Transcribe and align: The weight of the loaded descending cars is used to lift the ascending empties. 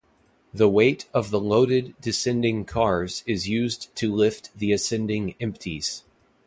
The 0.51 0.67
weight 0.67 1.05
of 1.13 1.29
the 1.29 1.39
loaded 1.39 1.93
descending 2.01 2.65
cars 2.65 3.21
is 3.27 3.47
used 3.47 3.95
to 3.97 4.11
lift 4.11 4.49
the 4.57 4.71
ascending 4.71 5.35
empties. 5.39 6.03